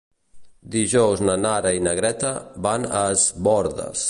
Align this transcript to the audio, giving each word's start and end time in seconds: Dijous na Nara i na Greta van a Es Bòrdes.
Dijous 0.75 1.21
na 1.29 1.35
Nara 1.43 1.75
i 1.81 1.85
na 1.89 1.95
Greta 2.01 2.35
van 2.69 2.89
a 3.03 3.05
Es 3.15 3.31
Bòrdes. 3.49 3.99